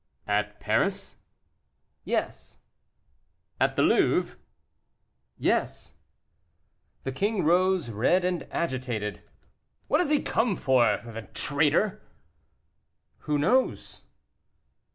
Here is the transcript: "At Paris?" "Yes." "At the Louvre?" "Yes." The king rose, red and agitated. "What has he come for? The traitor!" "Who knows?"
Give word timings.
"At 0.25 0.59
Paris?" 0.59 1.17
"Yes." 2.05 2.57
"At 3.59 3.75
the 3.75 3.83
Louvre?" 3.83 4.35
"Yes." 5.37 5.93
The 7.03 7.11
king 7.11 7.43
rose, 7.45 7.91
red 7.91 8.25
and 8.25 8.47
agitated. 8.49 9.21
"What 9.87 10.01
has 10.01 10.09
he 10.09 10.19
come 10.23 10.55
for? 10.55 11.01
The 11.05 11.29
traitor!" 11.35 12.01
"Who 13.27 13.37
knows?" 13.37 14.01